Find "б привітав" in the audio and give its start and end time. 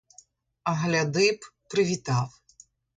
1.31-2.41